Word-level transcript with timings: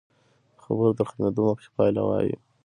د 0.55 0.57
خبرو 0.63 0.95
تر 0.97 1.05
ختمېدو 1.09 1.41
مخکې 1.49 1.69
پایله 1.77 2.01
وایو. 2.05 2.37